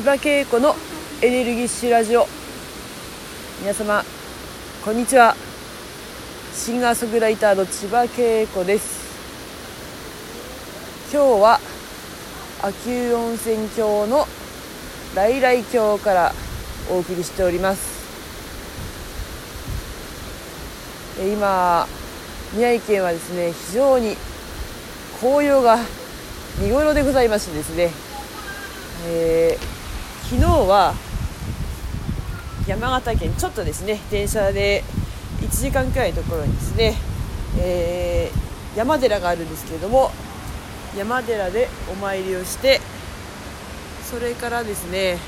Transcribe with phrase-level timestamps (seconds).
[0.00, 0.74] 千葉恵子の
[1.20, 2.26] エネルギッシュラジオ。
[3.60, 4.02] 皆様
[4.82, 5.36] こんにちは。
[6.54, 8.98] シンガーソングライターの千葉恵子です。
[11.12, 11.60] 今日は
[12.62, 14.26] 秋保温泉郷の
[15.14, 16.32] 来来峡から
[16.90, 17.82] お送りしております。
[21.20, 21.86] 今
[22.54, 24.16] 宮城県はですね非常に
[25.20, 25.76] 紅葉が
[26.58, 27.90] 見頃でございましてですね、
[29.06, 29.79] えー、
[30.22, 30.94] 昨日は
[32.66, 34.84] 山形県ちょっとですね電車で
[35.40, 36.94] 1時間くらいのところにですね、
[37.58, 40.10] えー、山寺があるんですけれども
[40.96, 42.80] 山寺でお参りをして
[44.04, 45.18] それからですね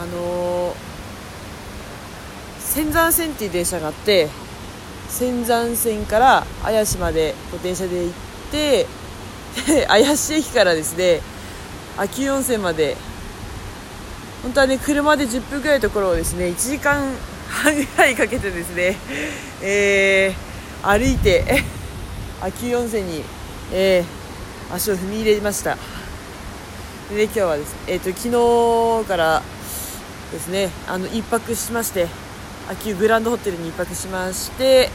[0.00, 0.74] あのー、
[2.58, 4.28] 仙山線っていう電車があって
[5.08, 8.12] 仙山線から綾市まで電車で行っ
[8.50, 8.86] て
[9.88, 11.20] 綾市駅からですね
[11.96, 12.96] 秋温泉まで。
[14.42, 17.14] 本当はね車で10分ぐらいのところをですね1時間
[17.48, 18.96] 半ぐらいかけてですね、
[19.62, 21.62] えー、歩いて
[22.42, 23.24] 秋温泉に、
[23.72, 25.76] えー、足を踏み入れました。
[27.10, 29.42] で、ね、今日はですね、えーと、昨日から
[30.32, 32.08] ですねあの1泊しまして
[32.70, 34.90] 秋保グランドホテルに1泊しまして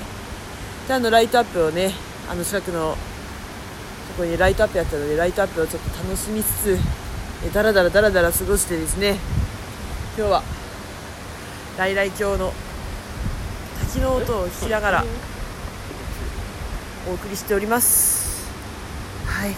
[0.88, 1.94] であのライトアップをね
[2.30, 2.98] あの近くの
[4.14, 6.78] こにライトアップやったのでライトアップをちょっと楽しみつつ
[7.46, 9.18] えだらだらだらだら過ごしてですね。
[10.18, 10.44] 今日は
[11.78, 12.52] 磊々峡の
[13.80, 15.06] 滝の音を聞きながら
[17.08, 18.48] お送りしております。
[19.26, 19.56] はい。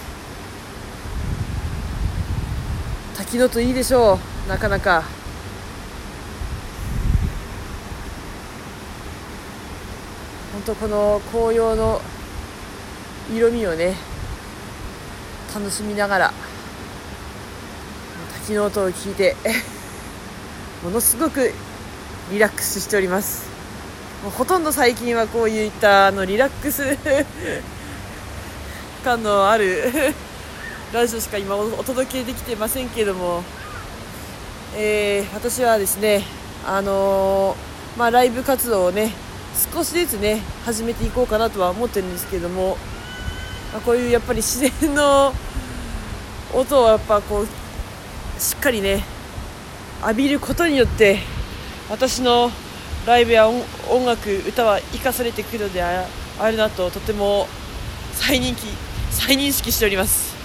[3.16, 4.50] 滝の音いいでしょう。
[4.50, 5.04] なかなか。
[10.52, 12.02] 本当この紅葉の
[13.34, 14.09] 色味をね
[15.54, 16.34] 楽しみながら
[18.50, 19.36] 滝の音を聞いて
[20.84, 21.54] ものすごく
[22.32, 23.48] リラックスしております。
[24.24, 26.98] もうほとんど最近はこういったあのリラックス
[29.04, 29.94] 感のある
[30.92, 33.44] ラジオしか今お届けできてませんけれども、
[34.76, 36.26] えー、私はですね
[36.68, 39.14] あのー、まあ、ライブ活動をね
[39.74, 42.78] 少しずつね始めていこうかなとは思ってるんですけども、
[43.74, 45.34] まあ、こういうやっぱり自然の
[46.54, 47.48] 音をやっぱこう
[48.42, 49.04] しっかりね
[50.02, 51.20] 浴びることによって
[51.90, 52.50] 私の
[53.06, 56.08] ライブや音楽歌は生かされてくるのであ
[56.50, 57.48] るなととても
[58.14, 58.62] 再人気
[59.12, 60.36] 再認識しております。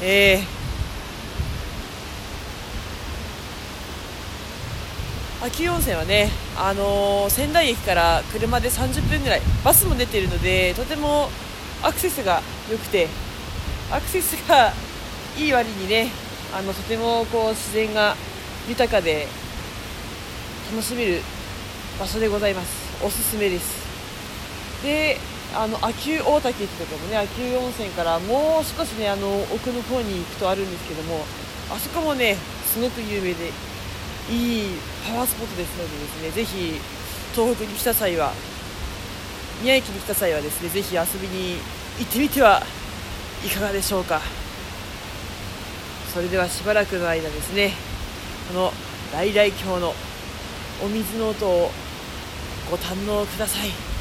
[0.00, 11.30] えー、秋温泉はね、あのー、仙台駅から車で30分ぐらいバスも出ているのでとても
[11.82, 12.42] アクセスが
[12.72, 13.06] 良くて
[13.90, 14.72] アクセスが
[15.36, 16.10] いい割にね
[16.54, 18.16] あのとてもこう自然が
[18.68, 19.26] 豊かで
[20.70, 21.20] 楽しめる
[22.00, 23.04] 場所でございます。
[23.04, 23.82] おすすめです。
[24.82, 25.18] で
[25.54, 31.24] あの秋大滝ってとこもね秋保温泉からもう少しねあの奥の方に行くとあるんですけども
[31.70, 33.52] あそこもねすごく有名で
[34.30, 36.80] いいパワースポットですのでですねぜひ
[37.34, 38.32] 東北に来た際は
[39.62, 41.58] 宮城に来た際はですねぜひ遊びに
[41.98, 42.62] 行ってみては
[43.44, 44.20] いかがでしょうか。
[46.12, 47.72] それではしばらくの間ですね
[48.52, 48.72] この
[49.14, 49.94] 来々橋の
[50.84, 51.70] お水の音を
[52.70, 53.91] ご堪能ください。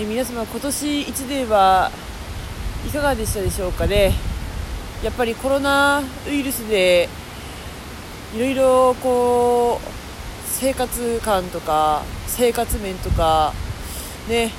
[0.00, 1.90] え皆様今年1年は
[2.86, 4.14] いかがでしたでしょうかね？
[5.04, 7.06] やっぱりコロナウイルスで
[8.34, 9.86] いろいろこう
[10.46, 13.52] 生活感とか生活面とか
[14.26, 14.52] ね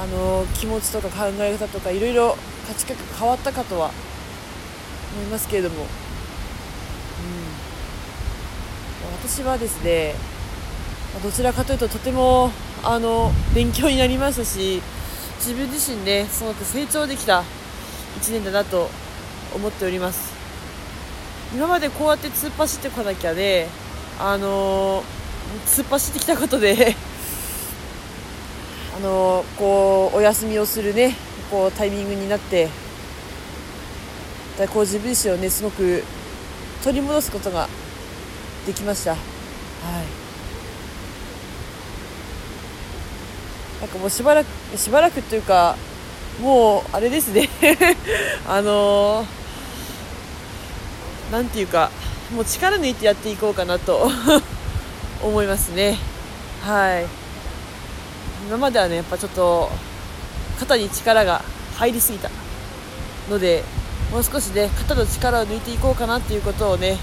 [0.00, 2.36] あの気持ちとか考え方とかいろいろ
[2.68, 3.90] 価値観が変わったかとは
[5.16, 5.86] 思いますけれども、うん、
[9.28, 10.14] 私はですね
[11.20, 12.52] どちらかというととても
[12.84, 14.80] あの勉強になりましたし
[15.38, 17.42] 自分自身ねすごく成長できた
[18.20, 18.88] 1年だなと
[19.54, 20.32] 思っております
[21.54, 23.66] 今までこうやって突っ走ってこなきゃね
[24.18, 25.02] あの
[25.66, 26.94] 突っ走ってきたことで
[28.96, 31.16] あのこうお休みをするね
[31.50, 32.68] こうタイミングになって
[34.72, 36.02] こう自分自身をねすごく
[36.82, 37.68] 取り戻すことが
[38.66, 39.12] できました。
[39.12, 40.27] はい
[43.80, 45.76] なんかもうしばらくしばらくというか
[46.40, 47.48] もうあれですね。
[48.46, 51.90] あのー、なんていうか
[52.34, 54.10] もう力抜いてやっていこうかなと
[55.22, 55.98] 思いますね。
[56.64, 57.06] はい。
[58.46, 59.70] 今まではねやっぱちょっと
[60.58, 61.42] 肩に力が
[61.76, 62.30] 入りすぎた
[63.28, 63.62] ので
[64.10, 66.96] もう少しね肩の力を抜いていこうかなっていうことをね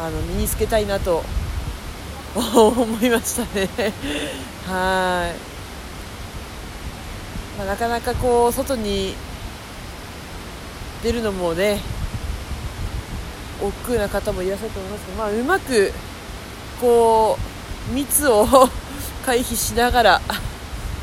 [0.00, 1.24] あの身につけたいなと
[2.36, 3.68] 思いましたね。
[4.66, 5.55] はい、
[7.56, 9.14] まあ、なかなかこう外に
[11.02, 11.80] 出るのもね
[13.62, 15.92] 億劫な方もいらっしゃると思いますけど、まあ、うまく
[16.80, 17.38] こ
[17.90, 18.46] う密を
[19.24, 20.20] 回避しながら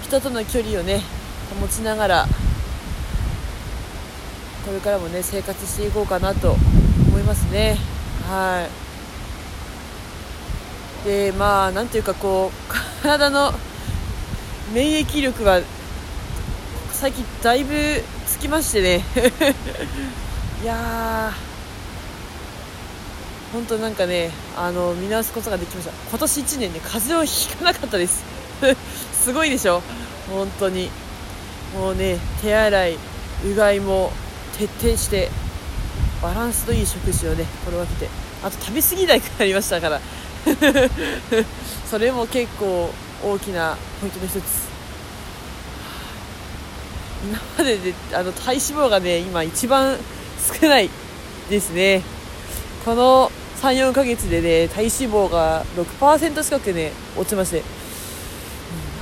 [0.03, 1.01] 人との距離をね
[1.59, 2.27] 保ちながら
[4.65, 6.55] これからもね生活していこうかなと
[7.09, 7.77] 思いますね。
[8.29, 8.65] は
[11.03, 11.07] い。
[11.07, 13.53] でまあなんていうかこう体の
[14.73, 15.59] 免疫力は
[17.03, 17.73] 最近だいぶ
[18.25, 19.03] つきましてね。
[20.63, 25.91] いやー本当なんかねあの見直すことができました。
[26.09, 28.23] 今年1年ね風邪をひかなかったです。
[29.21, 29.83] すごいでしょ？
[30.31, 30.89] 本当に。
[31.75, 32.97] もうね手洗い
[33.47, 34.13] うがいも
[34.57, 35.29] 徹底して
[36.21, 38.09] バランスのいい食事をね心がけて。
[38.45, 39.99] あと食べ過ぎないくなりましたから。
[41.91, 44.72] それも結構大きなポイントの一つ。
[47.23, 49.97] 今までであの体脂肪がね今一番
[50.59, 50.89] 少ない
[51.49, 52.01] ですね。
[52.83, 53.31] この
[53.61, 57.63] 34ヶ月でね体脂肪が6%近くね落ちまして、うん、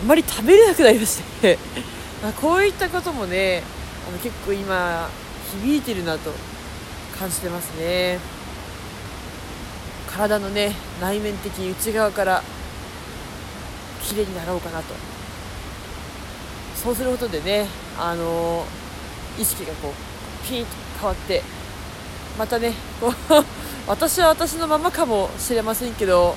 [0.02, 1.58] あんまり食べれなくなりまして。
[2.22, 3.64] まあこういったこともね
[4.08, 5.10] あの結構今
[5.64, 6.32] 響いてるなと
[7.18, 8.20] 感じてますね。
[10.12, 12.44] 体のね内面的に内側から
[14.04, 15.11] 綺麗になろうかなと。
[16.84, 17.68] そうすることでね
[18.00, 18.66] あの
[19.40, 21.44] 意識がこうピンと変わって
[22.40, 23.14] またねこう
[23.88, 26.36] 私は私のままかもしれませんけど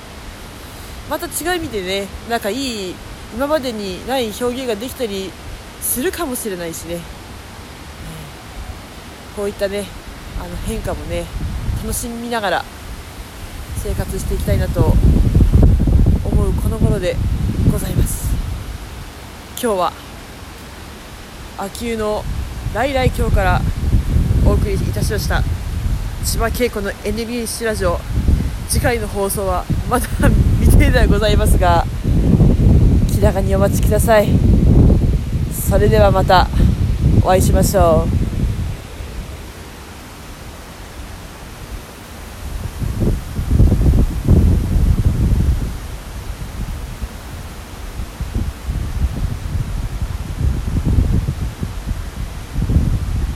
[1.09, 2.95] また違う意味でねなんかいい
[3.33, 5.31] 今までにない表現ができたり
[5.81, 6.99] するかもしれないしね。
[9.35, 9.85] こういったね
[10.39, 11.25] あの変化もね
[11.83, 12.65] 楽しみながら
[13.83, 14.95] 生活していきたいなと
[16.23, 17.17] 思うこの頃で
[17.71, 18.29] ございます。
[19.61, 20.04] 今日は
[21.57, 22.23] 秋保の
[22.73, 23.61] 来来今日から
[24.45, 25.41] お送りいたしました。
[26.25, 27.97] 千葉恵子の NBC ラジオ。
[28.67, 30.07] 次回の放送はまだ
[30.59, 31.85] 未定ではございますが
[33.07, 34.27] 気長にお待ちください。
[35.53, 36.47] それではまた
[37.23, 38.24] お会いしましょう。